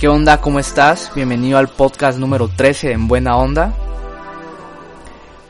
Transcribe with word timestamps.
¿Qué 0.00 0.08
onda? 0.08 0.40
¿Cómo 0.40 0.58
estás? 0.58 1.12
Bienvenido 1.14 1.58
al 1.58 1.68
podcast 1.68 2.18
número 2.18 2.48
13 2.48 2.86
de 2.86 2.94
En 2.94 3.06
Buena 3.06 3.36
Onda. 3.36 3.74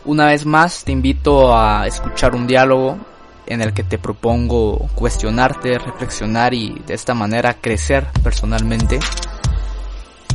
Una 0.05 0.27
vez 0.27 0.45
más 0.45 0.83
te 0.83 0.91
invito 0.91 1.57
a 1.57 1.87
escuchar 1.87 2.35
un 2.35 2.49
diálogo 2.49 2.99
en 3.47 3.63
el 3.63 3.73
que 3.73 3.85
te 3.85 3.97
propongo 3.97 4.89
cuestionarte, 4.97 5.79
reflexionar 5.79 6.53
y 6.53 6.83
de 6.85 6.95
esta 6.95 7.15
manera 7.15 7.59
crecer 7.61 8.09
personalmente. 8.25 8.99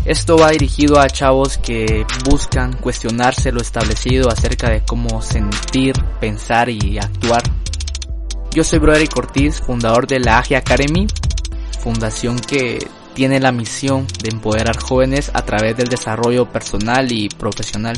Esto 0.05 0.37
va 0.37 0.51
dirigido 0.51 0.97
a 0.97 1.09
chavos 1.09 1.57
que 1.57 2.05
buscan 2.23 2.71
cuestionarse 2.77 3.51
lo 3.51 3.59
establecido 3.59 4.29
acerca 4.29 4.69
de 4.69 4.81
cómo 4.85 5.21
sentir, 5.21 5.93
pensar 6.21 6.69
y 6.69 6.97
actuar. 6.97 7.43
Yo 8.51 8.63
soy 8.63 8.79
Broderick 8.79 9.17
Ortiz, 9.17 9.59
fundador 9.59 10.07
de 10.07 10.21
la 10.21 10.37
AGI 10.37 10.55
Academy, 10.55 11.05
fundación 11.81 12.39
que 12.39 12.79
tiene 13.15 13.39
la 13.39 13.53
misión 13.53 14.05
de 14.21 14.29
empoderar 14.29 14.77
jóvenes 14.77 15.31
a 15.33 15.43
través 15.43 15.75
del 15.77 15.87
desarrollo 15.87 16.51
personal 16.51 17.09
y 17.11 17.29
profesional. 17.29 17.97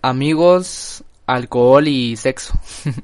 Amigos, 0.00 1.02
alcohol 1.26 1.88
y 1.88 2.16
sexo. 2.16 2.54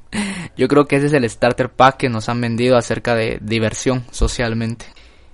Yo 0.57 0.69
creo 0.69 0.87
que 0.87 0.95
ese 0.95 1.07
es 1.07 1.13
el 1.13 1.29
starter 1.29 1.69
pack 1.69 1.97
que 1.97 2.09
nos 2.09 2.29
han 2.29 2.39
vendido 2.39 2.77
acerca 2.77 3.13
de 3.13 3.39
diversión 3.41 4.05
socialmente. 4.11 4.85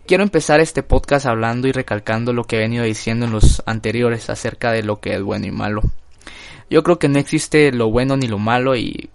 Quiero 0.07 0.23
empezar 0.23 0.59
este 0.59 0.81
podcast 0.81 1.27
hablando 1.27 1.67
y 1.67 1.71
recalcando 1.71 2.33
lo 2.33 2.45
que 2.45 2.55
he 2.55 2.59
venido 2.59 2.83
diciendo 2.83 3.27
en 3.27 3.31
los 3.31 3.61
anteriores 3.67 4.31
acerca 4.31 4.71
de 4.71 4.81
lo 4.81 4.99
que 4.99 5.13
es 5.13 5.21
bueno 5.21 5.45
y 5.45 5.51
malo. 5.51 5.83
Yo 6.71 6.81
creo 6.81 6.97
que 6.97 7.07
no 7.07 7.19
existe 7.19 7.71
lo 7.71 7.91
bueno 7.91 8.17
ni 8.17 8.27
lo 8.27 8.39
malo 8.39 8.75
y 8.75 9.11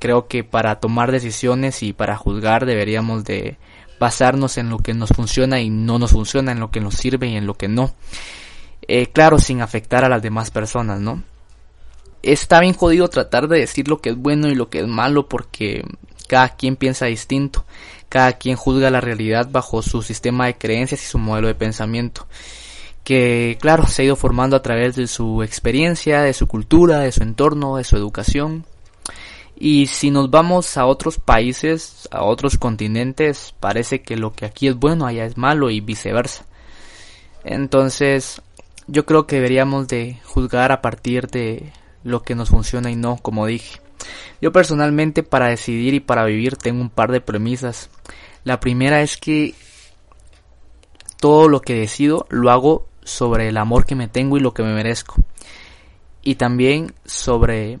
creo 0.00 0.26
que 0.26 0.42
para 0.42 0.80
tomar 0.80 1.12
decisiones 1.12 1.84
y 1.84 1.92
para 1.92 2.16
juzgar 2.16 2.66
deberíamos 2.66 3.22
de 3.22 3.56
basarnos 4.00 4.58
en 4.58 4.70
lo 4.70 4.78
que 4.78 4.94
nos 4.94 5.10
funciona 5.10 5.60
y 5.60 5.68
no 5.70 5.98
nos 6.00 6.12
funciona, 6.12 6.50
en 6.50 6.58
lo 6.58 6.70
que 6.72 6.80
nos 6.80 6.94
sirve 6.94 7.28
y 7.28 7.36
en 7.36 7.46
lo 7.46 7.54
que 7.54 7.68
no. 7.68 7.94
Eh, 8.88 9.06
claro, 9.06 9.38
sin 9.38 9.60
afectar 9.60 10.04
a 10.04 10.08
las 10.08 10.22
demás 10.22 10.50
personas, 10.50 11.00
¿no? 11.00 11.22
Está 12.22 12.60
bien 12.60 12.74
jodido 12.74 13.08
tratar 13.08 13.46
de 13.46 13.60
decir 13.60 13.88
lo 13.88 14.00
que 14.00 14.10
es 14.10 14.16
bueno 14.16 14.48
y 14.48 14.54
lo 14.54 14.70
que 14.70 14.80
es 14.80 14.86
malo 14.86 15.28
porque 15.28 15.84
cada 16.28 16.48
quien 16.48 16.76
piensa 16.76 17.06
distinto, 17.06 17.64
cada 18.08 18.32
quien 18.32 18.56
juzga 18.56 18.90
la 18.90 19.00
realidad 19.00 19.48
bajo 19.50 19.82
su 19.82 20.02
sistema 20.02 20.46
de 20.46 20.56
creencias 20.56 21.02
y 21.02 21.06
su 21.06 21.18
modelo 21.18 21.48
de 21.48 21.54
pensamiento 21.54 22.26
que 23.04 23.56
claro 23.60 23.86
se 23.86 24.02
ha 24.02 24.04
ido 24.04 24.14
formando 24.14 24.56
a 24.56 24.62
través 24.62 24.94
de 24.94 25.06
su 25.06 25.42
experiencia, 25.42 26.20
de 26.20 26.34
su 26.34 26.46
cultura, 26.46 27.00
de 27.00 27.12
su 27.12 27.22
entorno, 27.22 27.76
de 27.76 27.84
su 27.84 27.96
educación 27.96 28.66
y 29.62 29.88
si 29.88 30.10
nos 30.10 30.30
vamos 30.30 30.78
a 30.78 30.86
otros 30.86 31.18
países, 31.18 32.08
a 32.10 32.24
otros 32.24 32.56
continentes, 32.56 33.54
parece 33.60 34.00
que 34.00 34.16
lo 34.16 34.32
que 34.32 34.46
aquí 34.46 34.68
es 34.68 34.74
bueno 34.74 35.06
allá 35.06 35.26
es 35.26 35.36
malo 35.36 35.68
y 35.68 35.82
viceversa. 35.82 36.46
Entonces, 37.44 38.40
yo 38.86 39.04
creo 39.04 39.26
que 39.26 39.36
deberíamos 39.36 39.86
de 39.86 40.18
juzgar 40.24 40.72
a 40.72 40.80
partir 40.80 41.26
de 41.26 41.74
lo 42.02 42.22
que 42.22 42.34
nos 42.34 42.48
funciona 42.48 42.90
y 42.90 42.96
no, 42.96 43.18
como 43.18 43.44
dije. 43.44 43.80
Yo 44.40 44.50
personalmente 44.50 45.22
para 45.22 45.48
decidir 45.48 45.92
y 45.92 46.00
para 46.00 46.24
vivir 46.24 46.56
tengo 46.56 46.80
un 46.80 46.88
par 46.88 47.12
de 47.12 47.20
premisas. 47.20 47.90
La 48.44 48.60
primera 48.60 49.02
es 49.02 49.18
que 49.18 49.54
todo 51.18 51.50
lo 51.50 51.60
que 51.60 51.74
decido 51.74 52.26
lo 52.30 52.50
hago 52.50 52.88
sobre 53.02 53.48
el 53.48 53.58
amor 53.58 53.84
que 53.84 53.94
me 53.94 54.08
tengo 54.08 54.38
y 54.38 54.40
lo 54.40 54.54
que 54.54 54.62
me 54.62 54.72
merezco. 54.72 55.16
Y 56.22 56.36
también 56.36 56.94
sobre 57.04 57.78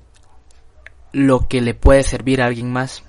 lo 1.12 1.48
que 1.48 1.60
le 1.60 1.74
puede 1.74 2.02
servir 2.02 2.42
a 2.42 2.46
alguien 2.46 2.72
más. 2.72 3.04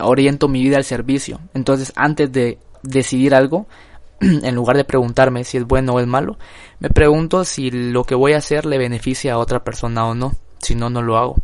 Oriento 0.00 0.48
mi 0.48 0.62
vida 0.62 0.76
al 0.76 0.84
servicio. 0.84 1.40
Entonces, 1.54 1.92
antes 1.96 2.30
de 2.32 2.58
decidir 2.82 3.34
algo, 3.34 3.66
en 4.20 4.54
lugar 4.54 4.76
de 4.76 4.84
preguntarme 4.84 5.44
si 5.44 5.56
es 5.56 5.64
bueno 5.64 5.94
o 5.94 6.00
es 6.00 6.06
malo, 6.06 6.38
me 6.78 6.90
pregunto 6.90 7.44
si 7.44 7.70
lo 7.70 8.04
que 8.04 8.14
voy 8.14 8.32
a 8.32 8.38
hacer 8.38 8.66
le 8.66 8.78
beneficia 8.78 9.34
a 9.34 9.38
otra 9.38 9.64
persona 9.64 10.06
o 10.06 10.14
no. 10.14 10.32
Si 10.58 10.74
no, 10.74 10.90
no 10.90 11.02
lo 11.02 11.16
hago. 11.16 11.36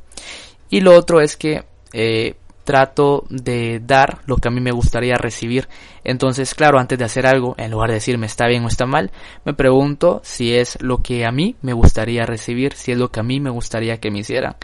Y 0.68 0.80
lo 0.80 0.94
otro 0.94 1.20
es 1.20 1.36
que 1.36 1.64
eh, 1.92 2.34
trato 2.64 3.24
de 3.30 3.80
dar 3.82 4.18
lo 4.26 4.36
que 4.36 4.48
a 4.48 4.50
mí 4.50 4.60
me 4.60 4.72
gustaría 4.72 5.16
recibir. 5.16 5.68
Entonces, 6.04 6.54
claro, 6.54 6.78
antes 6.78 6.98
de 6.98 7.04
hacer 7.06 7.26
algo, 7.26 7.54
en 7.56 7.70
lugar 7.70 7.88
de 7.88 7.94
decirme 7.94 8.26
está 8.26 8.46
bien 8.46 8.64
o 8.64 8.68
está 8.68 8.84
mal, 8.84 9.10
me 9.44 9.54
pregunto 9.54 10.20
si 10.22 10.54
es 10.54 10.76
lo 10.82 10.98
que 10.98 11.24
a 11.24 11.32
mí 11.32 11.56
me 11.62 11.72
gustaría 11.72 12.26
recibir, 12.26 12.74
si 12.74 12.92
es 12.92 12.98
lo 12.98 13.10
que 13.10 13.20
a 13.20 13.22
mí 13.22 13.40
me 13.40 13.50
gustaría 13.50 13.98
que 13.98 14.10
me 14.10 14.18
hicieran 14.18 14.56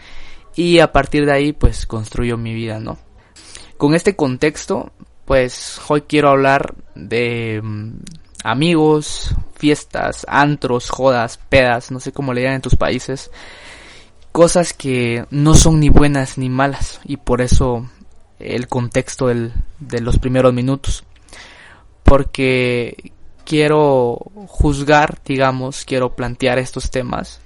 y 0.55 0.79
a 0.79 0.91
partir 0.91 1.25
de 1.25 1.33
ahí 1.33 1.53
pues 1.53 1.85
construyo 1.85 2.37
mi 2.37 2.53
vida, 2.53 2.79
¿no? 2.79 2.97
Con 3.77 3.95
este 3.95 4.15
contexto, 4.15 4.91
pues 5.25 5.79
hoy 5.87 6.01
quiero 6.01 6.29
hablar 6.29 6.75
de 6.95 7.61
mm, 7.63 7.91
amigos, 8.43 9.35
fiestas, 9.55 10.25
antros, 10.29 10.89
jodas, 10.89 11.37
pedas, 11.49 11.91
no 11.91 11.99
sé 11.99 12.11
cómo 12.11 12.33
le 12.33 12.41
llaman 12.41 12.55
en 12.55 12.61
tus 12.61 12.75
países, 12.75 13.31
cosas 14.31 14.73
que 14.73 15.25
no 15.29 15.53
son 15.55 15.79
ni 15.79 15.89
buenas 15.89 16.37
ni 16.37 16.49
malas 16.49 16.99
y 17.03 17.17
por 17.17 17.41
eso 17.41 17.89
el 18.39 18.67
contexto 18.67 19.27
de 19.27 20.01
los 20.01 20.19
primeros 20.19 20.53
minutos, 20.53 21.03
porque 22.03 23.13
quiero 23.45 24.17
juzgar, 24.47 25.19
digamos, 25.25 25.85
quiero 25.85 26.15
plantear 26.15 26.59
estos 26.59 26.91
temas 26.91 27.42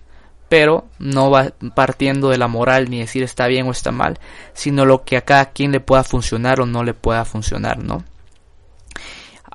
pero 0.50 0.88
no 1.00 1.30
va 1.30 1.52
partiendo 1.76 2.30
de 2.30 2.38
la 2.38 2.48
moral 2.48 2.90
ni 2.90 3.00
decir 3.00 3.24
está 3.24 3.48
bien 3.48 3.68
o 3.68 3.72
está 3.72 3.92
mal, 3.92 4.20
sino 4.54 4.86
lo 4.86 5.04
que 5.04 5.18
a 5.18 5.26
cada 5.26 5.52
quien 5.52 5.72
le 5.72 5.80
pueda 5.80 6.04
funcionar 6.04 6.62
o 6.62 6.66
no 6.66 6.84
le 6.84 6.94
pueda 6.94 7.26
funcionar, 7.26 7.84
¿no? 7.84 8.04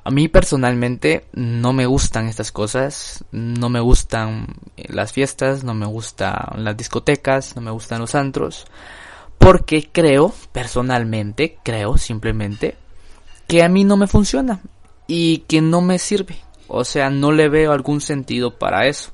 A 0.05 0.11
mí 0.11 0.27
personalmente 0.27 1.25
no 1.31 1.71
me 1.71 1.85
gustan 1.85 2.27
estas 2.27 2.51
cosas, 2.51 3.23
no 3.31 3.69
me 3.69 3.79
gustan 3.79 4.47
las 4.75 5.13
fiestas, 5.13 5.63
no 5.63 5.73
me 5.73 5.85
gustan 5.85 6.35
las 6.57 6.75
discotecas, 6.75 7.55
no 7.55 7.61
me 7.61 7.71
gustan 7.71 8.01
los 8.01 8.13
antros, 8.13 8.67
porque 9.37 9.89
creo, 9.91 10.33
personalmente, 10.51 11.57
creo 11.63 11.97
simplemente, 11.97 12.75
que 13.47 13.63
a 13.63 13.69
mí 13.69 13.85
no 13.85 13.95
me 13.95 14.07
funciona 14.07 14.59
y 15.07 15.39
que 15.47 15.61
no 15.61 15.79
me 15.79 15.99
sirve. 15.99 16.37
O 16.67 16.83
sea, 16.83 17.09
no 17.09 17.31
le 17.31 17.47
veo 17.47 17.71
algún 17.71 18.01
sentido 18.01 18.57
para 18.57 18.87
eso 18.87 19.13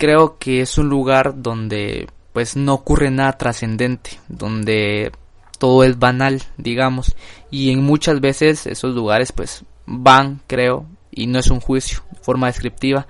creo 0.00 0.38
que 0.38 0.62
es 0.62 0.78
un 0.78 0.88
lugar 0.88 1.42
donde 1.42 2.08
pues 2.32 2.56
no 2.56 2.72
ocurre 2.72 3.10
nada 3.10 3.36
trascendente, 3.36 4.18
donde 4.28 5.12
todo 5.58 5.84
es 5.84 5.98
banal, 5.98 6.42
digamos, 6.56 7.14
y 7.50 7.70
en 7.70 7.84
muchas 7.84 8.20
veces 8.20 8.66
esos 8.66 8.94
lugares 8.94 9.30
pues 9.30 9.62
van, 9.84 10.40
creo, 10.46 10.86
y 11.10 11.26
no 11.26 11.38
es 11.38 11.50
un 11.50 11.60
juicio, 11.60 12.02
de 12.12 12.20
forma 12.20 12.46
descriptiva, 12.46 13.06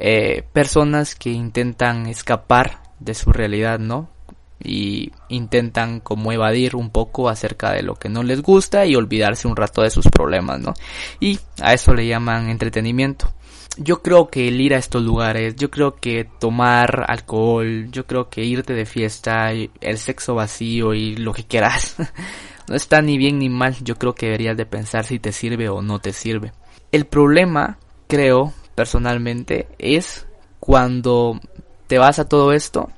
eh, 0.00 0.42
personas 0.52 1.14
que 1.14 1.30
intentan 1.30 2.06
escapar 2.06 2.82
de 2.98 3.14
su 3.14 3.32
realidad, 3.32 3.78
¿no? 3.78 4.10
Y 4.58 5.12
intentan 5.28 6.00
como 6.00 6.32
evadir 6.32 6.74
un 6.74 6.90
poco 6.90 7.28
acerca 7.28 7.70
de 7.70 7.82
lo 7.82 7.94
que 7.94 8.08
no 8.08 8.24
les 8.24 8.42
gusta 8.42 8.84
y 8.84 8.96
olvidarse 8.96 9.46
un 9.46 9.54
rato 9.54 9.82
de 9.82 9.90
sus 9.90 10.08
problemas, 10.08 10.58
¿no? 10.58 10.74
Y 11.20 11.38
a 11.60 11.72
eso 11.72 11.94
le 11.94 12.08
llaman 12.08 12.48
entretenimiento 12.48 13.32
yo 13.76 14.02
creo 14.02 14.28
que 14.28 14.48
el 14.48 14.60
ir 14.60 14.74
a 14.74 14.78
estos 14.78 15.02
lugares, 15.02 15.56
yo 15.56 15.70
creo 15.70 15.96
que 15.96 16.24
tomar 16.24 17.04
alcohol, 17.08 17.88
yo 17.90 18.06
creo 18.06 18.28
que 18.28 18.44
irte 18.44 18.74
de 18.74 18.86
fiesta, 18.86 19.52
el 19.52 19.98
sexo 19.98 20.34
vacío 20.34 20.94
y 20.94 21.16
lo 21.16 21.32
que 21.32 21.44
quieras, 21.44 21.96
no 22.68 22.74
está 22.74 23.02
ni 23.02 23.18
bien 23.18 23.38
ni 23.38 23.48
mal, 23.48 23.76
yo 23.82 23.96
creo 23.96 24.14
que 24.14 24.26
deberías 24.26 24.56
de 24.56 24.66
pensar 24.66 25.04
si 25.04 25.18
te 25.18 25.32
sirve 25.32 25.68
o 25.68 25.82
no 25.82 25.98
te 25.98 26.12
sirve. 26.12 26.52
El 26.92 27.06
problema, 27.06 27.78
creo, 28.06 28.52
personalmente, 28.74 29.68
es 29.78 30.26
cuando 30.60 31.38
te 31.86 31.98
vas 31.98 32.18
a 32.18 32.28
todo 32.28 32.52
esto 32.52 32.90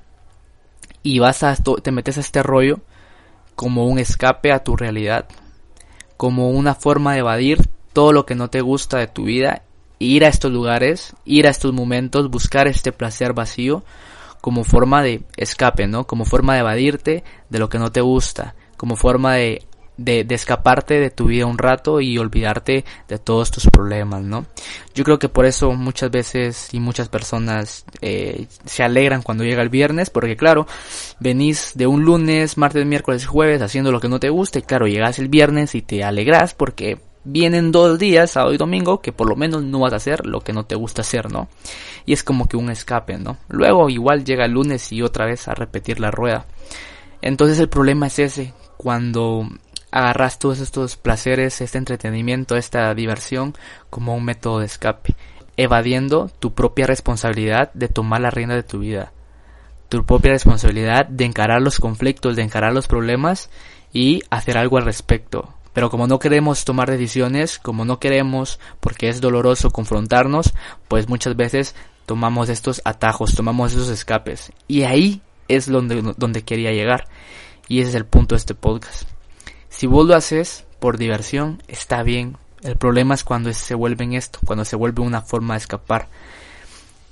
y 1.03 1.19
vas 1.19 1.43
a 1.43 1.57
te 1.57 1.91
metes 1.91 2.17
a 2.19 2.21
este 2.21 2.43
rollo 2.43 2.81
como 3.55 3.87
un 3.87 3.99
escape 3.99 4.53
a 4.53 4.63
tu 4.63 4.77
realidad, 4.77 5.27
como 6.17 6.51
una 6.51 6.75
forma 6.75 7.15
de 7.15 7.21
evadir 7.21 7.69
todo 7.93 8.13
lo 8.13 8.25
que 8.27 8.37
no 8.37 8.49
te 8.49 8.61
gusta 8.61 8.99
de 8.99 9.09
tu 9.09 9.25
vida 9.25 9.63
ir 9.99 10.25
a 10.25 10.29
estos 10.29 10.53
lugares, 10.53 11.15
ir 11.25 11.47
a 11.47 11.51
estos 11.51 11.73
momentos, 11.73 12.31
buscar 12.31 12.69
este 12.69 12.93
placer 12.93 13.33
vacío 13.33 13.85
como 14.41 14.65
forma 14.65 15.03
de 15.03 15.23
escape, 15.37 15.87
¿no? 15.87 16.07
Como 16.07 16.25
forma 16.25 16.55
de 16.55 16.61
evadirte 16.61 17.25
de 17.49 17.59
lo 17.59 17.69
que 17.69 17.79
no 17.79 17.91
te 17.91 18.01
gusta, 18.01 18.55
como 18.77 18.97
forma 18.97 19.35
de, 19.35 19.67
de, 19.99 20.25
escaparte 20.31 21.01
de 21.01 21.11
tu 21.11 21.27
vida 21.27 21.45
un 21.45 21.59
rato 21.59 22.01
y 22.01 22.17
olvidarte 22.19 22.85
de 23.09 23.19
todos 23.19 23.51
tus 23.51 23.67
problemas, 23.67 24.23
¿no? 24.23 24.47
Yo 24.95 25.05
creo 25.05 25.19
que 25.19 25.29
por 25.29 25.45
eso 25.45 25.73
muchas 25.73 26.11
veces 26.11 26.73
y 26.73 26.81
muchas 26.81 27.09
personas 27.09 27.85
eh, 28.01 28.47
se 28.65 28.83
alegran 28.83 29.23
cuando 29.23 29.45
llega 29.45 29.63
el 29.63 29.69
viernes, 29.69 30.09
porque 30.09 30.37
claro, 30.37 30.67
venís 31.19 31.73
de 31.75 31.87
un 31.87 32.05
lunes, 32.05 32.57
martes, 32.57 32.87
miércoles, 32.87 33.27
jueves 33.27 33.61
haciendo 33.61 33.93
lo 33.93 34.01
que 34.01 34.09
no 34.09 34.21
te 34.21 34.31
gusta 34.31 34.61
y 34.61 34.63
claro, 34.63 34.87
llegas 34.87 35.19
el 35.19 35.29
viernes 35.29 35.75
y 35.75 35.83
te 35.83 36.05
alegras 36.05 36.55
porque 36.55 37.08
vienen 37.31 37.73
dos 37.73 37.99
días, 37.99 38.31
sábado 38.31 38.55
y 38.55 38.57
domingo, 38.57 39.01
que 39.01 39.13
por 39.13 39.29
lo 39.29 39.37
menos 39.37 39.63
no 39.63 39.81
vas 39.81 39.93
a 39.93 39.97
hacer 39.97 40.27
lo 40.27 40.41
que 40.41 40.53
no 40.53 40.65
te 40.65 40.75
gusta 40.75 41.03
hacer, 41.03 41.31
¿no? 41.31 41.49
Y 42.07 42.15
es 42.15 42.25
como 42.25 42.49
que 42.49 42.57
un 42.57 42.71
escape, 42.71 43.19
¿no? 43.19 43.37
Luego 43.49 43.91
igual 43.91 44.25
llega 44.25 44.47
el 44.47 44.53
lunes 44.53 44.93
y 44.93 45.03
otra 45.03 45.27
vez 45.27 45.47
a 45.47 45.55
repetir 45.55 46.01
la 46.01 46.11
rueda. 46.11 46.47
Entonces 47.21 47.59
el 47.59 47.69
problema 47.69 48.07
es 48.07 48.19
ese, 48.19 48.55
cuando 48.77 49.47
agarras 49.91 50.39
todos 50.39 50.61
estos 50.61 50.97
placeres, 50.97 51.61
este 51.61 51.79
entretenimiento, 51.79 52.57
esta 52.57 52.95
diversión 52.95 53.55
como 53.91 54.15
un 54.15 54.25
método 54.25 54.61
de 54.61 54.67
escape, 54.67 55.15
evadiendo 55.57 56.31
tu 56.39 56.55
propia 56.55 56.87
responsabilidad 56.87 57.73
de 57.75 57.89
tomar 57.89 58.21
la 58.21 58.31
rienda 58.31 58.55
de 58.55 58.63
tu 58.63 58.79
vida, 58.79 59.13
tu 59.89 60.05
propia 60.05 60.33
responsabilidad 60.33 61.07
de 61.07 61.25
encarar 61.25 61.61
los 61.61 61.79
conflictos, 61.79 62.37
de 62.37 62.43
encarar 62.43 62.73
los 62.73 62.87
problemas 62.87 63.51
y 63.93 64.23
hacer 64.31 64.57
algo 64.57 64.79
al 64.79 64.85
respecto. 64.85 65.55
Pero 65.73 65.91
como 65.91 66.07
no 66.07 66.19
queremos 66.19 66.65
tomar 66.65 66.91
decisiones, 66.91 67.59
como 67.59 67.85
no 67.85 68.01
queremos, 68.01 68.59
porque 68.81 69.09
es 69.09 69.21
doloroso 69.21 69.71
confrontarnos, 69.71 70.55
pues 70.89 71.09
muchas 71.09 71.37
veces 71.37 71.75
tomamos 72.07 72.49
estos 72.49 72.81
atajos, 72.85 73.35
tomamos 73.35 73.73
esos 73.73 73.89
escapes. 73.89 74.53
Y 74.67 74.83
ahí 74.83 75.23
es 75.47 75.67
donde, 75.67 76.15
donde 76.17 76.43
quería 76.43 76.73
llegar. 76.73 77.07
Y 77.69 77.81
ese 77.81 77.91
es 77.91 77.95
el 77.95 78.07
punto 78.07 78.35
de 78.35 78.39
este 78.39 78.55
podcast. 78.55 79.09
Si 79.69 79.87
vos 79.87 80.07
lo 80.07 80.15
haces 80.15 80.65
por 80.81 80.97
diversión, 80.99 81.63
está 81.69 82.03
bien. 82.03 82.37
El 82.63 82.77
problema 82.77 83.15
es 83.15 83.25
cuando 83.25 83.53
se 83.53 83.75
vuelve 83.75 84.17
esto, 84.17 84.41
cuando 84.45 84.65
se 84.65 84.77
vuelve 84.77 85.03
una 85.03 85.23
forma 85.23 85.55
de 85.55 85.59
escapar. 85.59 86.09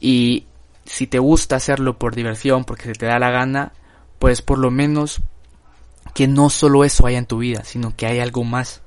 Y 0.01 0.47
si 0.85 1.07
te 1.07 1.19
gusta 1.19 1.57
hacerlo 1.57 1.99
por 1.99 2.15
diversión, 2.15 2.65
porque 2.65 2.85
se 2.85 2.93
te 2.93 3.07
da 3.07 3.19
la 3.19 3.31
gana, 3.31 3.73
pues 4.19 4.43
por 4.43 4.59
lo 4.59 4.71
menos 4.71 5.21
que 6.17 6.27
no 6.27 6.49
solo 6.49 6.83
eso 6.83 7.07
haya 7.07 7.19
en 7.19 7.27
tu 7.27 7.37
vida, 7.37 7.63
sino 7.65 7.95
que 7.95 8.07
hay 8.07 8.21
algo 8.21 8.43
más. 8.43 8.81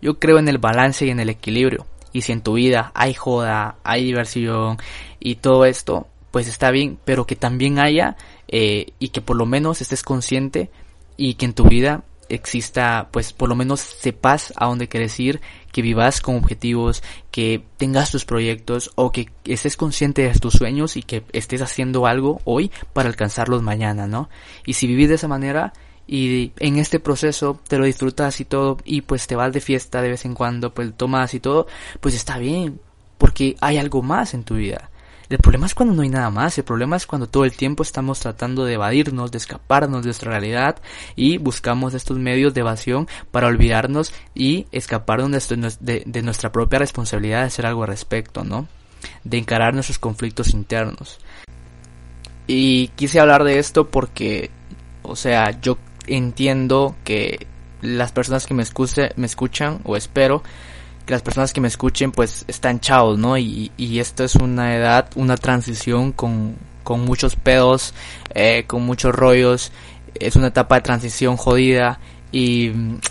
Yo 0.00 0.18
creo 0.18 0.38
en 0.38 0.48
el 0.48 0.56
balance 0.56 1.04
y 1.04 1.10
en 1.10 1.20
el 1.20 1.28
equilibrio. 1.28 1.86
Y 2.10 2.22
si 2.22 2.32
en 2.32 2.40
tu 2.40 2.54
vida 2.54 2.90
hay 2.94 3.12
joda, 3.12 3.76
hay 3.84 4.02
diversión 4.02 4.78
y 5.18 5.34
todo 5.34 5.66
esto, 5.66 6.08
pues 6.30 6.48
está 6.48 6.70
bien, 6.70 6.98
pero 7.04 7.26
que 7.26 7.36
también 7.36 7.78
haya 7.78 8.16
eh, 8.48 8.94
y 8.98 9.10
que 9.10 9.20
por 9.20 9.36
lo 9.36 9.44
menos 9.44 9.82
estés 9.82 10.02
consciente 10.02 10.70
y 11.18 11.34
que 11.34 11.44
en 11.44 11.52
tu 11.52 11.64
vida 11.64 12.02
exista, 12.30 13.10
pues 13.10 13.34
por 13.34 13.50
lo 13.50 13.56
menos 13.56 13.80
sepas 13.80 14.54
a 14.56 14.64
dónde 14.64 14.88
quieres 14.88 15.20
ir, 15.20 15.42
que 15.72 15.82
vivas 15.82 16.22
con 16.22 16.36
objetivos, 16.36 17.02
que 17.30 17.62
tengas 17.76 18.10
tus 18.10 18.24
proyectos 18.24 18.90
o 18.94 19.12
que 19.12 19.28
estés 19.44 19.76
consciente 19.76 20.22
de 20.22 20.38
tus 20.38 20.54
sueños 20.54 20.96
y 20.96 21.02
que 21.02 21.24
estés 21.34 21.60
haciendo 21.60 22.06
algo 22.06 22.40
hoy 22.44 22.70
para 22.94 23.10
alcanzarlos 23.10 23.60
mañana, 23.60 24.06
¿no? 24.06 24.30
Y 24.64 24.72
si 24.72 24.86
vivís 24.86 25.10
de 25.10 25.16
esa 25.16 25.28
manera 25.28 25.74
y 26.12 26.52
en 26.58 26.76
este 26.78 26.98
proceso 26.98 27.60
te 27.68 27.78
lo 27.78 27.84
disfrutas 27.84 28.40
y 28.40 28.44
todo 28.44 28.78
y 28.84 29.02
pues 29.02 29.28
te 29.28 29.36
vas 29.36 29.52
de 29.52 29.60
fiesta 29.60 30.02
de 30.02 30.08
vez 30.08 30.24
en 30.24 30.34
cuando, 30.34 30.74
pues 30.74 30.92
tomas 30.96 31.34
y 31.34 31.38
todo, 31.38 31.68
pues 32.00 32.16
está 32.16 32.36
bien, 32.36 32.80
porque 33.16 33.54
hay 33.60 33.78
algo 33.78 34.02
más 34.02 34.34
en 34.34 34.42
tu 34.42 34.56
vida. 34.56 34.90
El 35.28 35.38
problema 35.38 35.66
es 35.66 35.74
cuando 35.76 35.94
no 35.94 36.02
hay 36.02 36.08
nada 36.08 36.28
más, 36.30 36.58
el 36.58 36.64
problema 36.64 36.96
es 36.96 37.06
cuando 37.06 37.28
todo 37.28 37.44
el 37.44 37.52
tiempo 37.52 37.84
estamos 37.84 38.18
tratando 38.18 38.64
de 38.64 38.72
evadirnos, 38.74 39.30
de 39.30 39.38
escaparnos 39.38 40.02
de 40.02 40.08
nuestra 40.08 40.32
realidad 40.32 40.80
y 41.14 41.38
buscamos 41.38 41.94
estos 41.94 42.18
medios 42.18 42.54
de 42.54 42.62
evasión 42.62 43.06
para 43.30 43.46
olvidarnos 43.46 44.12
y 44.34 44.66
escaparnos 44.72 45.48
de, 45.48 46.02
de 46.04 46.22
nuestra 46.22 46.50
propia 46.50 46.80
responsabilidad 46.80 47.42
de 47.42 47.46
hacer 47.46 47.66
algo 47.66 47.82
al 47.82 47.88
respecto, 47.88 48.42
¿no? 48.42 48.66
De 49.22 49.38
encarar 49.38 49.74
nuestros 49.74 50.00
conflictos 50.00 50.54
internos. 50.54 51.20
Y 52.48 52.88
quise 52.96 53.20
hablar 53.20 53.44
de 53.44 53.60
esto 53.60 53.88
porque, 53.88 54.50
o 55.02 55.14
sea, 55.14 55.60
yo 55.60 55.78
entiendo 56.14 56.96
que 57.04 57.46
las 57.82 58.12
personas 58.12 58.46
que 58.46 58.54
me, 58.54 58.62
escuche, 58.62 59.10
me 59.16 59.26
escuchan, 59.26 59.80
o 59.84 59.96
espero, 59.96 60.42
las 61.06 61.22
personas 61.22 61.52
que 61.52 61.60
me 61.60 61.68
escuchen 61.68 62.12
pues 62.12 62.44
están 62.46 62.80
chavos, 62.80 63.18
¿no? 63.18 63.36
Y, 63.38 63.72
y 63.76 63.98
esto 63.98 64.24
es 64.24 64.36
una 64.36 64.76
edad, 64.76 65.10
una 65.16 65.36
transición 65.36 66.12
con, 66.12 66.56
con 66.84 67.04
muchos 67.04 67.36
pedos, 67.36 67.94
eh, 68.34 68.64
con 68.66 68.84
muchos 68.84 69.14
rollos, 69.14 69.72
es 70.14 70.36
una 70.36 70.48
etapa 70.48 70.76
de 70.76 70.82
transición 70.82 71.36
jodida 71.36 71.98
y 72.32 72.70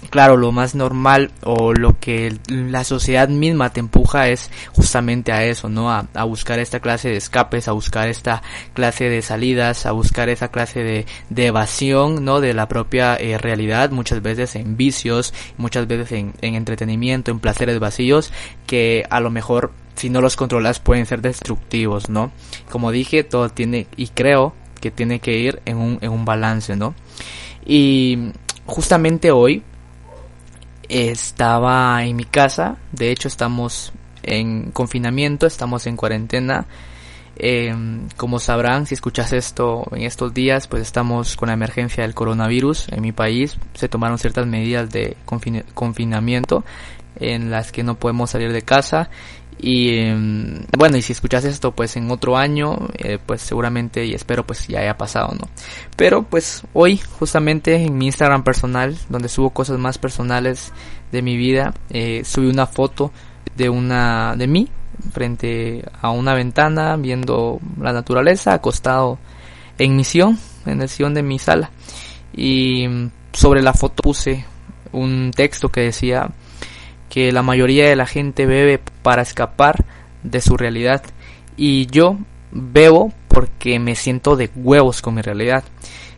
claro, 0.10 0.38
lo 0.38 0.52
más 0.52 0.76
normal 0.76 1.32
o 1.44 1.74
lo 1.74 2.00
que 2.00 2.38
la 2.48 2.84
sociedad 2.84 3.28
misma 3.28 3.72
te 3.72 3.80
empuja 3.80 4.30
es 4.30 4.50
justamente 4.74 5.32
a 5.32 5.44
eso, 5.44 5.68
¿no? 5.68 5.92
A, 5.92 6.06
buscar 6.24 6.60
esta 6.60 6.80
clase 6.80 7.10
de 7.10 7.18
escapes, 7.18 7.68
a 7.68 7.72
buscar 7.74 8.08
esta 8.08 8.42
clase 8.74 9.10
de 9.10 9.22
salidas, 9.22 9.86
a 9.86 9.92
buscar 9.92 10.30
esa 10.30 10.50
clase 10.50 10.84
de, 10.84 11.06
de 11.30 11.48
evasión, 11.48 12.24
¿no? 12.24 12.40
De 12.40 12.54
la 12.54 12.68
propia 12.68 13.16
eh, 13.16 13.38
realidad, 13.38 13.92
muchas 13.92 14.22
veces 14.22 14.56
en 14.56 14.78
vicios, 14.78 15.34
muchas 15.58 15.88
veces 15.88 16.12
en, 16.14 16.34
en 16.42 16.56
entretenimiento, 16.56 17.32
en 17.32 17.40
placeres 17.40 17.80
vacíos, 17.80 18.32
que 18.68 19.06
a 19.10 19.20
lo 19.20 19.32
mejor 19.32 19.72
si 19.96 20.10
no 20.10 20.22
los 20.22 20.38
controlas 20.38 20.80
pueden 20.80 21.06
ser 21.06 21.22
destructivos, 21.22 22.10
¿no? 22.10 22.32
Como 22.72 22.92
dije, 22.92 23.26
todo 23.26 23.50
tiene, 23.50 23.88
y 23.98 24.08
creo 24.08 24.54
que 24.80 24.92
tiene 24.92 25.20
que 25.20 25.38
ir 25.38 25.62
en 25.66 25.78
un, 25.78 25.98
en 26.00 26.12
un 26.12 26.24
balance, 26.24 26.78
¿no? 26.78 26.96
Y 27.66 28.32
justamente 28.70 29.32
hoy 29.32 29.64
estaba 30.88 32.04
en 32.04 32.16
mi 32.16 32.26
casa, 32.26 32.78
de 32.92 33.12
hecho 33.12 33.28
estamos 33.28 33.92
en 34.24 34.72
confinamiento, 34.72 35.46
estamos 35.48 35.88
en 35.88 35.96
cuarentena. 35.96 36.66
Em, 37.42 38.10
como 38.18 38.40
sabrán, 38.40 38.86
si 38.86 38.96
escuchas 38.96 39.32
esto 39.32 39.86
en 39.94 40.02
estos 40.02 40.34
días, 40.34 40.68
pues 40.68 40.82
estamos 40.82 41.38
con 41.38 41.48
la 41.48 41.54
emergencia 41.54 42.04
del 42.04 42.14
coronavirus 42.14 42.90
en 42.90 43.02
mi 43.02 43.14
país. 43.14 43.58
Se 43.76 43.88
tomaron 43.88 44.18
ciertas 44.18 44.46
medidas 44.46 44.90
de 44.90 45.16
confinamiento 45.74 46.66
en 47.16 47.50
las 47.50 47.72
que 47.72 47.84
no 47.84 47.96
podemos 47.96 48.32
salir 48.32 48.52
de 48.52 48.62
casa 48.62 49.10
y 49.62 49.98
em, 49.98 50.64
bueno, 50.78 50.98
y 50.98 51.02
si 51.02 51.12
escuchas 51.12 51.44
esto 51.44 51.72
pues 51.72 51.98
en 51.98 52.10
otro 52.12 52.38
año, 52.38 52.78
eh, 52.98 53.20
pues 53.24 53.42
seguramente 53.42 54.06
y 54.06 54.14
espero 54.14 54.46
pues 54.46 54.68
ya 54.68 54.80
haya 54.80 54.98
pasado, 54.98 55.34
¿no? 55.38 55.48
Pero 55.98 56.24
pues 56.24 56.64
hoy 56.74 56.98
justamente 56.98 57.76
en 57.76 57.98
mi 57.98 58.06
Instagram 58.06 58.44
personal, 58.44 58.98
donde 59.10 59.28
subo 59.28 59.50
cosas 59.50 59.78
más 59.78 59.98
personales 59.98 60.72
de 61.12 61.22
mi 61.22 61.36
vida, 61.36 61.74
eh, 61.90 62.24
subí 62.24 62.48
una 62.48 62.68
foto 62.68 63.12
de 63.58 63.70
una 63.70 64.36
de 64.38 64.48
mí 64.48 64.70
frente 65.12 65.84
a 66.02 66.12
una 66.12 66.34
ventana 66.34 66.96
viendo 66.96 67.60
la 67.80 67.92
naturaleza 67.92 68.54
acostado 68.54 69.18
en 69.78 69.96
mi 69.96 70.04
en 70.66 70.82
el 70.82 70.90
sillón 70.90 71.14
de 71.14 71.24
mi 71.24 71.40
sala. 71.40 71.72
Y 72.34 72.88
sobre 73.34 73.62
la 73.62 73.74
foto 73.74 74.04
puse 74.04 74.46
un 74.92 75.32
texto 75.36 75.70
que 75.70 75.82
decía 75.82 76.30
que 77.10 77.32
la 77.32 77.42
mayoría 77.42 77.90
de 77.90 77.96
la 77.96 78.06
gente 78.06 78.46
bebe 78.46 78.80
para 79.10 79.24
escapar 79.24 79.86
de 80.22 80.40
su 80.40 80.56
realidad 80.56 81.02
y 81.58 81.88
yo 81.88 82.20
bebo 82.52 83.12
porque 83.28 83.80
me 83.80 83.96
siento 83.96 84.36
de 84.36 84.52
huevos 84.56 85.02
con 85.02 85.16
mi 85.16 85.24
realidad, 85.24 85.64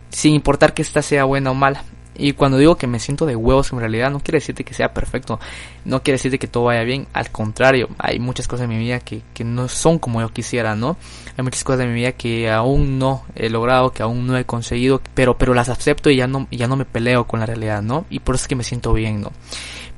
sin 0.09 0.33
importar 0.33 0.73
que 0.73 0.81
esta 0.81 1.01
sea 1.01 1.23
buena 1.23 1.51
o 1.51 1.53
mala. 1.53 1.85
Y 2.15 2.33
cuando 2.33 2.57
digo 2.57 2.75
que 2.75 2.87
me 2.87 2.99
siento 2.99 3.25
de 3.25 3.37
huevos 3.37 3.69
con 3.69 3.77
mi 3.77 3.83
realidad, 3.83 4.11
no 4.11 4.19
quiere 4.19 4.39
decirte 4.39 4.65
que 4.65 4.73
sea 4.73 4.93
perfecto, 4.93 5.39
no 5.85 6.03
quiere 6.03 6.15
decirte 6.15 6.37
que 6.37 6.47
todo 6.47 6.65
vaya 6.65 6.83
bien, 6.83 7.07
al 7.13 7.31
contrario, 7.31 7.87
hay 7.97 8.19
muchas 8.19 8.45
cosas 8.45 8.65
en 8.65 8.71
mi 8.71 8.77
vida 8.77 8.99
que, 8.99 9.21
que 9.33 9.45
no 9.45 9.69
son 9.69 9.97
como 9.97 10.19
yo 10.19 10.27
quisiera, 10.27 10.75
¿no? 10.75 10.97
Hay 11.37 11.45
muchas 11.45 11.63
cosas 11.63 11.83
en 11.83 11.93
mi 11.93 11.95
vida 12.01 12.11
que 12.11 12.51
aún 12.51 12.99
no 12.99 13.23
he 13.35 13.49
logrado, 13.49 13.93
que 13.93 14.03
aún 14.03 14.27
no 14.27 14.37
he 14.37 14.43
conseguido, 14.43 15.01
pero, 15.13 15.37
pero 15.37 15.53
las 15.53 15.69
acepto 15.69 16.09
y 16.09 16.17
ya 16.17 16.27
no, 16.27 16.45
ya 16.51 16.67
no 16.67 16.75
me 16.75 16.83
peleo 16.83 17.25
con 17.25 17.39
la 17.39 17.45
realidad, 17.45 17.81
¿no? 17.81 18.05
Y 18.09 18.19
por 18.19 18.35
eso 18.35 18.43
es 18.43 18.47
que 18.49 18.55
me 18.57 18.65
siento 18.65 18.91
bien, 18.91 19.21
¿no? 19.21 19.31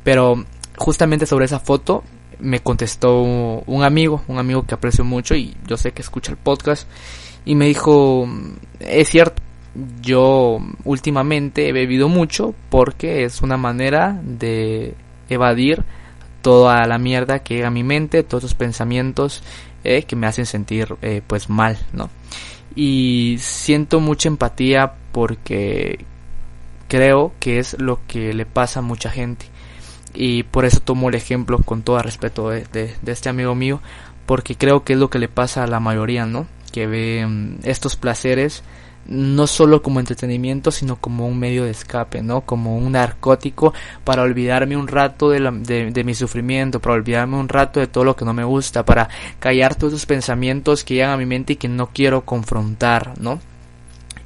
Pero 0.03 0.45
justamente 0.77 1.25
sobre 1.25 1.45
esa 1.45 1.59
foto 1.59 2.03
me 2.43 2.59
contestó 2.59 3.21
un 3.21 3.83
amigo, 3.83 4.21
un 4.27 4.37
amigo 4.37 4.63
que 4.63 4.75
aprecio 4.75 5.03
mucho 5.05 5.33
y 5.33 5.55
yo 5.65 5.77
sé 5.77 5.93
que 5.93 6.01
escucha 6.01 6.31
el 6.31 6.37
podcast 6.37 6.87
y 7.45 7.55
me 7.55 7.67
dijo, 7.67 8.27
es 8.79 9.09
cierto, 9.09 9.41
yo 10.01 10.59
últimamente 10.83 11.69
he 11.69 11.71
bebido 11.71 12.09
mucho 12.09 12.53
porque 12.69 13.23
es 13.23 13.41
una 13.41 13.57
manera 13.57 14.19
de 14.21 14.93
evadir 15.29 15.83
toda 16.41 16.85
la 16.85 16.97
mierda 16.97 17.39
que 17.39 17.55
llega 17.55 17.67
a 17.67 17.71
mi 17.71 17.83
mente, 17.83 18.23
todos 18.23 18.43
esos 18.43 18.55
pensamientos 18.55 19.41
eh, 19.85 20.03
que 20.03 20.17
me 20.17 20.27
hacen 20.27 20.45
sentir 20.45 20.95
eh, 21.01 21.21
pues 21.25 21.49
mal, 21.49 21.77
¿no? 21.93 22.09
Y 22.75 23.37
siento 23.39 24.01
mucha 24.01 24.27
empatía 24.27 24.93
porque 25.13 26.05
creo 26.89 27.31
que 27.39 27.59
es 27.59 27.79
lo 27.79 27.99
que 28.05 28.33
le 28.33 28.45
pasa 28.45 28.79
a 28.79 28.83
mucha 28.83 29.09
gente 29.09 29.52
y 30.13 30.43
por 30.43 30.65
eso 30.65 30.79
tomo 30.79 31.09
el 31.09 31.15
ejemplo 31.15 31.59
con 31.59 31.81
todo 31.81 32.01
respeto 32.01 32.49
de, 32.49 32.65
de, 32.71 33.11
este 33.11 33.29
amigo 33.29 33.55
mío 33.55 33.81
porque 34.25 34.55
creo 34.55 34.83
que 34.83 34.93
es 34.93 34.99
lo 34.99 35.09
que 35.09 35.19
le 35.19 35.27
pasa 35.27 35.63
a 35.63 35.67
la 35.67 35.79
mayoría 35.79 36.25
no 36.25 36.47
que 36.71 36.87
ve 36.87 37.25
mm, 37.25 37.59
estos 37.63 37.95
placeres 37.95 38.63
no 39.05 39.47
solo 39.47 39.81
como 39.81 39.99
entretenimiento 39.99 40.71
sino 40.71 40.95
como 40.95 41.27
un 41.27 41.37
medio 41.37 41.65
de 41.65 41.71
escape 41.71 42.21
no 42.21 42.41
como 42.41 42.77
un 42.77 42.93
narcótico 42.93 43.73
para 44.03 44.21
olvidarme 44.21 44.77
un 44.77 44.87
rato 44.87 45.29
de, 45.29 45.39
la, 45.39 45.51
de, 45.51 45.91
de, 45.91 46.03
mi 46.03 46.13
sufrimiento 46.13 46.79
para 46.79 46.95
olvidarme 46.95 47.37
un 47.37 47.49
rato 47.49 47.79
de 47.79 47.87
todo 47.87 48.05
lo 48.05 48.15
que 48.15 48.25
no 48.25 48.33
me 48.33 48.43
gusta 48.43 48.85
para 48.85 49.09
callar 49.39 49.75
todos 49.75 49.93
esos 49.93 50.05
pensamientos 50.05 50.83
que 50.83 50.93
llegan 50.93 51.11
a 51.11 51.17
mi 51.17 51.25
mente 51.25 51.53
y 51.53 51.55
que 51.57 51.67
no 51.67 51.87
quiero 51.87 52.21
confrontar 52.21 53.13
no 53.19 53.39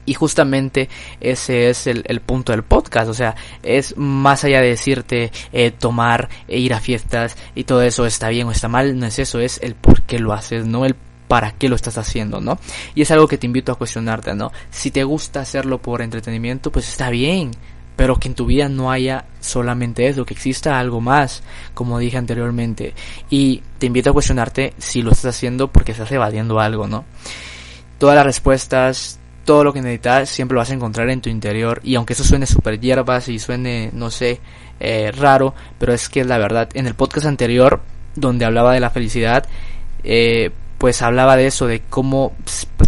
y 0.07 0.13
justamente 0.13 0.89
ese 1.19 1.69
es 1.69 1.85
el, 1.85 2.21
punto 2.21 2.53
del 2.53 2.63
podcast, 2.63 3.09
o 3.09 3.13
sea, 3.13 3.35
es 3.61 3.95
más 3.97 4.43
allá 4.43 4.61
de 4.61 4.69
decirte 4.69 5.31
eh, 5.51 5.69
tomar, 5.69 6.29
e 6.47 6.57
ir 6.57 6.73
a 6.73 6.79
fiestas 6.79 7.37
y 7.53 7.65
todo 7.65 7.83
eso 7.83 8.05
está 8.05 8.29
bien 8.29 8.47
o 8.47 8.51
está 8.51 8.69
mal, 8.69 8.97
no 8.97 9.05
es 9.05 9.19
eso, 9.19 9.39
es 9.39 9.59
el 9.61 9.75
por 9.75 10.01
qué 10.03 10.17
lo 10.17 10.33
haces, 10.33 10.65
no 10.65 10.85
el 10.85 10.95
para 11.27 11.51
qué 11.51 11.67
lo 11.67 11.75
estás 11.75 11.97
haciendo, 11.97 12.39
¿no? 12.39 12.57
Y 12.95 13.01
es 13.01 13.11
algo 13.11 13.27
que 13.27 13.37
te 13.37 13.45
invito 13.45 13.73
a 13.73 13.75
cuestionarte, 13.75 14.33
¿no? 14.33 14.51
Si 14.71 14.91
te 14.91 15.03
gusta 15.03 15.41
hacerlo 15.41 15.81
por 15.81 16.01
entretenimiento, 16.01 16.71
pues 16.71 16.87
está 16.87 17.09
bien, 17.09 17.51
pero 17.97 18.15
que 18.15 18.29
en 18.29 18.35
tu 18.35 18.45
vida 18.45 18.69
no 18.69 18.91
haya 18.91 19.25
solamente 19.41 20.07
eso, 20.07 20.25
que 20.25 20.33
exista 20.33 20.79
algo 20.79 21.01
más, 21.01 21.43
como 21.73 21.99
dije 21.99 22.17
anteriormente. 22.17 22.93
Y 23.29 23.61
te 23.77 23.87
invito 23.87 24.11
a 24.11 24.13
cuestionarte 24.13 24.73
si 24.77 25.01
lo 25.01 25.11
estás 25.11 25.35
haciendo 25.35 25.67
porque 25.69 25.91
estás 25.91 26.11
evadiendo 26.13 26.61
algo, 26.61 26.87
¿no? 26.87 27.03
Todas 27.97 28.15
las 28.15 28.25
respuestas, 28.25 29.19
todo 29.47 29.63
lo 29.63 29.71
que 29.71 29.81
necesitas 29.81 30.27
siempre 30.27 30.55
lo 30.55 30.59
vas 30.59 30.71
a 30.71 30.73
encontrar 30.73 31.09
en 31.09 31.21
tu 31.21 31.29
interior 31.29 31.79
y 31.81 31.95
aunque 31.95 32.11
eso 32.11 32.25
suene 32.25 32.45
super 32.45 32.81
hierbas 32.81 33.29
y 33.29 33.39
suene, 33.39 33.91
no 33.93 34.11
sé, 34.11 34.41
eh, 34.81 35.09
raro, 35.13 35.55
pero 35.79 35.93
es 35.93 36.09
que 36.09 36.25
la 36.25 36.37
verdad. 36.37 36.67
En 36.73 36.85
el 36.85 36.95
podcast 36.95 37.27
anterior, 37.27 37.79
donde 38.13 38.43
hablaba 38.43 38.73
de 38.73 38.81
la 38.81 38.89
felicidad, 38.89 39.47
eh, 40.03 40.51
pues 40.77 41.01
hablaba 41.01 41.37
de 41.37 41.47
eso, 41.47 41.65
de 41.65 41.79
cómo 41.79 42.35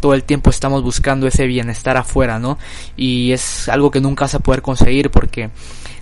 todo 0.01 0.13
el 0.13 0.25
tiempo 0.25 0.49
estamos 0.49 0.83
buscando 0.83 1.27
ese 1.27 1.47
bienestar 1.47 1.95
afuera, 1.95 2.39
¿no? 2.39 2.59
Y 2.97 3.31
es 3.31 3.69
algo 3.69 3.89
que 3.89 4.01
nunca 4.01 4.25
vas 4.25 4.35
a 4.35 4.39
poder 4.39 4.61
conseguir 4.61 5.11
porque 5.11 5.51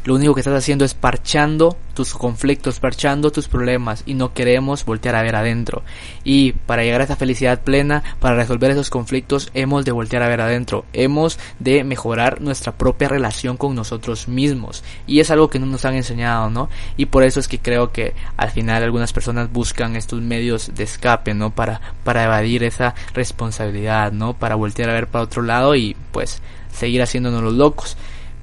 lo 0.08 0.16
único 0.16 0.34
que 0.34 0.40
estás 0.40 0.56
haciendo 0.56 0.86
es 0.86 0.94
parchando 0.94 1.76
tus 1.94 2.14
conflictos, 2.14 2.80
parchando 2.80 3.30
tus 3.30 3.50
problemas 3.50 4.04
y 4.06 4.14
no 4.14 4.34
queremos 4.34 4.86
voltear 4.86 5.16
a 5.16 5.22
ver 5.22 5.36
adentro. 5.36 5.84
Y 6.24 6.54
para 6.54 6.84
llegar 6.84 7.02
a 7.02 7.04
esa 7.04 7.18
felicidad 7.18 7.60
plena, 7.62 8.04
para 8.22 8.38
resolver 8.38 8.72
esos 8.72 8.90
conflictos, 8.90 9.52
hemos 9.54 9.84
de 9.84 9.92
voltear 9.92 10.24
a 10.24 10.30
ver 10.30 10.40
adentro. 10.40 10.86
Hemos 10.94 11.38
de 11.60 11.84
mejorar 11.84 12.40
nuestra 12.40 12.72
propia 12.72 13.10
relación 13.10 13.58
con 13.58 13.76
nosotros 13.76 14.30
mismos. 14.30 14.82
Y 15.08 15.20
es 15.20 15.30
algo 15.30 15.50
que 15.50 15.60
no 15.60 15.66
nos 15.66 15.84
han 15.84 15.96
enseñado, 15.96 16.50
¿no? 16.50 16.70
Y 16.96 17.08
por 17.08 17.24
eso 17.24 17.42
es 17.42 17.50
que 17.50 17.60
creo 17.60 17.92
que 17.92 18.14
al 18.38 18.52
final 18.52 18.84
algunas 18.84 19.12
personas 19.12 19.52
buscan 19.52 19.98
estos 19.98 20.22
medios 20.22 20.72
de 20.74 20.86
escape, 20.86 21.34
¿no? 21.34 21.50
Para, 21.50 21.82
para 22.06 22.24
evadir 22.24 22.64
esa 22.64 22.96
responsabilidad, 23.14 24.14
¿no? 24.14 24.36
Para 24.36 24.56
voltear 24.56 24.90
a 24.90 24.94
ver 24.94 25.08
para 25.08 25.26
otro 25.26 25.42
lado 25.42 25.76
y 25.76 25.98
pues 26.14 26.42
seguir 26.72 27.02
haciéndonos 27.02 27.44
los 27.44 27.56
locos 27.56 27.98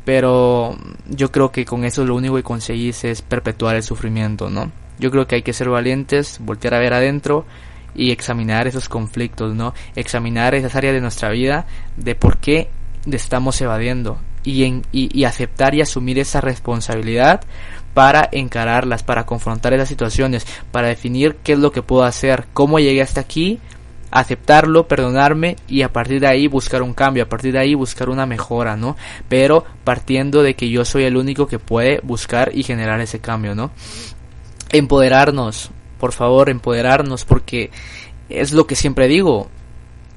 pero 0.04 0.76
yo 1.08 1.30
creo 1.32 1.50
que 1.50 1.64
con 1.64 1.84
eso 1.84 2.04
lo 2.04 2.14
único 2.14 2.36
que 2.36 2.42
conseguís 2.42 3.04
es 3.04 3.22
perpetuar 3.22 3.76
el 3.76 3.82
sufrimiento, 3.82 4.50
¿no? 4.50 4.70
Yo 4.98 5.10
creo 5.10 5.26
que 5.26 5.36
hay 5.36 5.42
que 5.42 5.52
ser 5.52 5.68
valientes, 5.68 6.38
voltear 6.40 6.74
a 6.74 6.78
ver 6.78 6.94
adentro 6.94 7.44
y 7.94 8.10
examinar 8.10 8.66
esos 8.66 8.88
conflictos, 8.88 9.54
¿no? 9.54 9.74
Examinar 9.96 10.54
esas 10.54 10.74
áreas 10.76 10.94
de 10.94 11.00
nuestra 11.00 11.30
vida 11.30 11.66
de 11.96 12.14
por 12.14 12.38
qué 12.38 12.68
estamos 13.10 13.60
evadiendo 13.60 14.18
y, 14.44 14.64
en, 14.64 14.82
y, 14.92 15.24
aceptar 15.24 15.74
y 15.74 15.80
asumir 15.80 16.18
esa 16.18 16.40
responsabilidad 16.40 17.42
para 17.94 18.28
encararlas, 18.30 19.02
para 19.02 19.24
confrontar 19.24 19.72
esas 19.72 19.88
situaciones, 19.88 20.46
para 20.70 20.88
definir 20.88 21.36
qué 21.42 21.52
es 21.52 21.58
lo 21.58 21.72
que 21.72 21.82
puedo 21.82 22.04
hacer, 22.04 22.46
cómo 22.52 22.78
llegué 22.78 23.02
hasta 23.02 23.20
aquí, 23.20 23.60
aceptarlo, 24.14 24.86
perdonarme 24.86 25.56
y 25.66 25.82
a 25.82 25.92
partir 25.92 26.20
de 26.20 26.28
ahí 26.28 26.46
buscar 26.46 26.82
un 26.82 26.94
cambio, 26.94 27.24
a 27.24 27.28
partir 27.28 27.52
de 27.52 27.58
ahí 27.58 27.74
buscar 27.74 28.08
una 28.08 28.26
mejora, 28.26 28.76
¿no? 28.76 28.96
Pero 29.28 29.64
partiendo 29.82 30.44
de 30.44 30.54
que 30.54 30.70
yo 30.70 30.84
soy 30.84 31.02
el 31.02 31.16
único 31.16 31.48
que 31.48 31.58
puede 31.58 32.00
buscar 32.04 32.52
y 32.54 32.62
generar 32.62 33.00
ese 33.00 33.18
cambio, 33.18 33.56
¿no? 33.56 33.72
Empoderarnos, 34.70 35.72
por 35.98 36.12
favor, 36.12 36.48
empoderarnos 36.48 37.24
porque 37.24 37.72
es 38.28 38.52
lo 38.52 38.68
que 38.68 38.76
siempre 38.76 39.08
digo, 39.08 39.48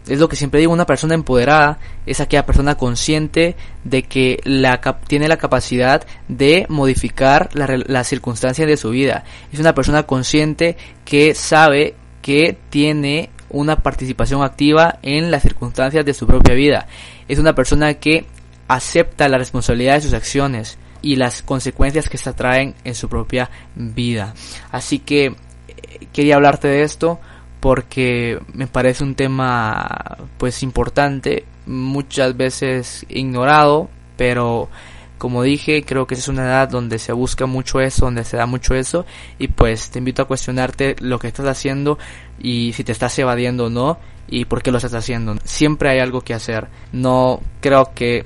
es 0.07 0.19
lo 0.19 0.29
que 0.29 0.35
siempre 0.35 0.59
digo, 0.59 0.71
una 0.73 0.85
persona 0.85 1.15
empoderada 1.15 1.79
es 2.05 2.19
aquella 2.19 2.45
persona 2.45 2.75
consciente 2.75 3.55
de 3.83 4.03
que 4.03 4.39
la, 4.43 4.79
tiene 5.07 5.27
la 5.27 5.37
capacidad 5.37 6.05
de 6.27 6.67
modificar 6.69 7.49
las 7.53 7.71
la 7.87 8.03
circunstancias 8.03 8.67
de 8.67 8.77
su 8.77 8.91
vida. 8.91 9.23
Es 9.51 9.59
una 9.59 9.73
persona 9.73 10.03
consciente 10.03 10.77
que 11.03 11.33
sabe 11.33 11.95
que 12.21 12.57
tiene 12.69 13.31
una 13.49 13.77
participación 13.77 14.43
activa 14.43 14.99
en 15.01 15.31
las 15.31 15.43
circunstancias 15.43 16.05
de 16.05 16.13
su 16.13 16.27
propia 16.27 16.55
vida. 16.55 16.87
Es 17.27 17.39
una 17.39 17.53
persona 17.53 17.93
que 17.95 18.25
acepta 18.67 19.29
la 19.29 19.37
responsabilidad 19.37 19.95
de 19.95 20.01
sus 20.01 20.13
acciones 20.13 20.77
y 21.01 21.15
las 21.15 21.41
consecuencias 21.41 22.09
que 22.09 22.17
se 22.17 22.29
atraen 22.29 22.75
en 22.83 22.95
su 22.95 23.07
propia 23.07 23.49
vida. 23.75 24.33
Así 24.71 24.99
que 24.99 25.25
eh, 25.25 26.07
quería 26.11 26.35
hablarte 26.35 26.67
de 26.67 26.83
esto 26.83 27.19
porque 27.59 28.39
me 28.53 28.67
parece 28.67 29.03
un 29.03 29.15
tema 29.15 30.17
pues 30.37 30.63
importante, 30.63 31.45
muchas 31.65 32.35
veces 32.37 33.05
ignorado, 33.09 33.89
pero 34.15 34.69
como 35.17 35.43
dije, 35.43 35.83
creo 35.83 36.07
que 36.07 36.15
es 36.15 36.27
una 36.27 36.43
edad 36.43 36.69
donde 36.69 36.99
se 36.99 37.13
busca 37.13 37.45
mucho 37.45 37.79
eso, 37.79 38.05
donde 38.05 38.23
se 38.23 38.37
da 38.37 38.45
mucho 38.45 38.75
eso, 38.75 39.05
y 39.39 39.47
pues 39.47 39.89
te 39.89 39.99
invito 39.99 40.21
a 40.21 40.25
cuestionarte 40.25 40.95
lo 40.99 41.19
que 41.19 41.27
estás 41.27 41.47
haciendo 41.47 41.97
y 42.39 42.73
si 42.73 42.83
te 42.83 42.91
estás 42.91 43.17
evadiendo 43.19 43.65
o 43.65 43.69
no, 43.69 43.99
y 44.27 44.45
por 44.45 44.61
qué 44.61 44.71
lo 44.71 44.77
estás 44.77 44.93
haciendo. 44.93 45.35
Siempre 45.43 45.89
hay 45.89 45.99
algo 45.99 46.21
que 46.21 46.33
hacer. 46.33 46.67
No 46.91 47.41
creo 47.61 47.91
que 47.93 48.25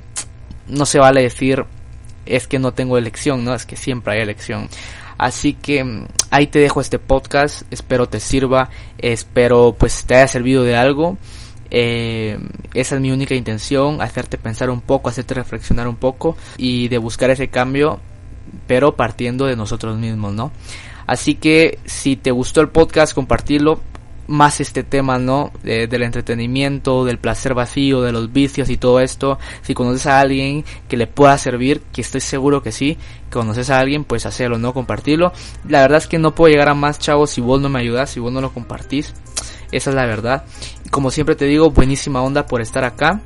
no 0.67 0.85
se 0.85 0.99
vale 0.99 1.21
decir 1.21 1.65
es 2.25 2.47
que 2.47 2.59
no 2.59 2.73
tengo 2.73 2.97
elección, 2.97 3.43
no, 3.43 3.53
es 3.53 3.65
que 3.65 3.75
siempre 3.75 4.13
hay 4.13 4.21
elección. 4.21 4.69
Así 5.17 5.53
que 5.53 6.05
ahí 6.31 6.47
te 6.47 6.59
dejo 6.59 6.81
este 6.81 6.97
podcast, 6.97 7.63
espero 7.71 8.07
te 8.07 8.19
sirva, 8.19 8.69
espero 8.97 9.75
pues 9.77 10.05
te 10.05 10.15
haya 10.15 10.27
servido 10.27 10.63
de 10.63 10.75
algo. 10.75 11.17
Eh, 11.71 12.37
esa 12.73 12.95
es 12.95 13.01
mi 13.01 13.11
única 13.11 13.33
intención, 13.33 14.01
hacerte 14.01 14.37
pensar 14.37 14.69
un 14.69 14.81
poco, 14.81 15.09
hacerte 15.09 15.33
reflexionar 15.33 15.87
un 15.87 15.95
poco 15.95 16.35
y 16.57 16.89
de 16.89 16.97
buscar 16.97 17.29
ese 17.29 17.47
cambio, 17.47 17.99
pero 18.67 18.95
partiendo 18.95 19.45
de 19.45 19.55
nosotros 19.55 19.97
mismos, 19.97 20.33
¿no? 20.33 20.51
Así 21.07 21.35
que 21.35 21.79
si 21.85 22.15
te 22.17 22.31
gustó 22.31 22.61
el 22.61 22.69
podcast, 22.69 23.13
compartirlo 23.13 23.79
más 24.27 24.61
este 24.61 24.83
tema, 24.83 25.19
¿no? 25.19 25.51
del 25.63 26.03
entretenimiento, 26.03 27.05
del 27.05 27.19
placer 27.19 27.53
vacío, 27.53 28.01
de 28.01 28.11
los 28.11 28.31
vicios 28.31 28.69
y 28.69 28.77
todo 28.77 28.99
esto. 28.99 29.37
Si 29.61 29.73
conoces 29.73 30.07
a 30.07 30.19
alguien 30.19 30.63
que 30.87 30.97
le 30.97 31.07
pueda 31.07 31.37
servir, 31.37 31.81
que 31.91 32.01
estoy 32.01 32.21
seguro 32.21 32.63
que 32.63 32.71
sí, 32.71 32.97
conoces 33.29 33.69
a 33.69 33.79
alguien, 33.79 34.05
pues 34.05 34.25
hacerlo, 34.25 34.57
¿no? 34.57 34.73
Compartirlo. 34.73 35.33
La 35.67 35.81
verdad 35.81 35.97
es 35.97 36.07
que 36.07 36.17
no 36.17 36.33
puedo 36.33 36.51
llegar 36.51 36.69
a 36.69 36.73
más 36.73 36.97
chavos 36.97 37.31
si 37.31 37.41
vos 37.41 37.61
no 37.61 37.69
me 37.69 37.79
ayudas, 37.79 38.09
si 38.09 38.19
vos 38.19 38.31
no 38.31 38.41
lo 38.41 38.53
compartís. 38.53 39.13
Esa 39.71 39.89
es 39.89 39.95
la 39.95 40.05
verdad. 40.05 40.43
Como 40.89 41.11
siempre 41.11 41.35
te 41.35 41.45
digo, 41.45 41.71
buenísima 41.71 42.21
onda 42.21 42.45
por 42.45 42.61
estar 42.61 42.83
acá. 42.83 43.21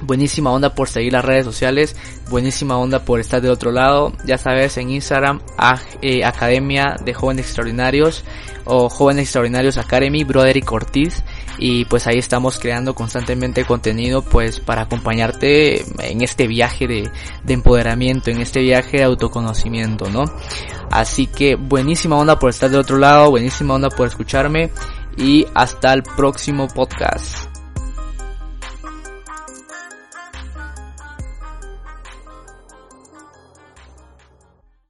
Buenísima 0.00 0.50
onda 0.50 0.74
por 0.74 0.88
seguir 0.88 1.12
las 1.12 1.24
redes 1.24 1.44
sociales. 1.44 1.96
Buenísima 2.28 2.76
onda 2.76 3.04
por 3.04 3.20
estar 3.20 3.40
del 3.40 3.52
otro 3.52 3.70
lado. 3.70 4.12
Ya 4.26 4.36
sabes, 4.36 4.76
en 4.76 4.90
Instagram, 4.90 5.40
eh, 6.02 6.24
Academia 6.24 6.96
de 7.02 7.14
Jóvenes 7.14 7.46
Extraordinarios 7.46 8.24
o 8.66 8.88
Jóvenes 8.88 9.24
Extraordinarios 9.24 9.78
Academy, 9.78 10.24
Broderick 10.24 10.70
Ortiz. 10.70 11.22
Y 11.58 11.84
pues 11.86 12.06
ahí 12.06 12.18
estamos 12.18 12.58
creando 12.58 12.94
constantemente 12.94 13.64
contenido 13.64 14.22
pues 14.22 14.60
para 14.60 14.82
acompañarte 14.82 15.84
en 16.10 16.20
este 16.20 16.48
viaje 16.48 16.86
de, 16.86 17.10
de 17.44 17.54
empoderamiento, 17.54 18.30
en 18.30 18.40
este 18.40 18.60
viaje 18.60 18.98
de 18.98 19.04
autoconocimiento, 19.04 20.10
¿no? 20.10 20.24
Así 20.90 21.26
que 21.26 21.54
buenísima 21.54 22.16
onda 22.16 22.38
por 22.38 22.50
estar 22.50 22.68
del 22.68 22.80
otro 22.80 22.98
lado, 22.98 23.30
buenísima 23.30 23.74
onda 23.74 23.88
por 23.88 24.06
escucharme 24.06 24.70
y 25.16 25.46
hasta 25.54 25.92
el 25.92 26.02
próximo 26.02 26.68
podcast. 26.68 27.53